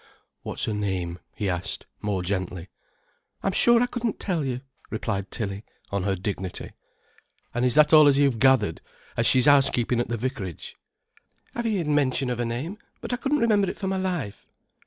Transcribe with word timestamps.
"What's 0.41 0.65
her 0.65 0.73
name?" 0.73 1.19
he 1.35 1.47
asked, 1.47 1.85
more 2.01 2.23
gently. 2.23 2.69
"I'm 3.43 3.51
sure 3.51 3.83
I 3.83 3.85
couldn't 3.85 4.19
tell 4.19 4.43
you," 4.43 4.61
replied 4.89 5.29
Tilly, 5.29 5.63
on 5.91 6.01
her 6.01 6.15
dignity. 6.15 6.71
"An' 7.53 7.63
is 7.65 7.75
that 7.75 7.93
all 7.93 8.07
as 8.07 8.17
you've 8.17 8.39
gathered, 8.39 8.81
as 9.15 9.27
she's 9.27 9.45
housekeeping 9.45 9.99
at 9.99 10.07
the 10.07 10.17
vicarage?" 10.17 10.75
"I've 11.53 11.67
'eered 11.67 11.85
mention 11.85 12.31
of 12.31 12.39
'er 12.39 12.45
name, 12.45 12.79
but 12.99 13.13
I 13.13 13.15
couldn't 13.15 13.37
remember 13.41 13.69
it 13.69 13.77
for 13.77 13.85
my 13.85 13.97
life." 13.97 14.47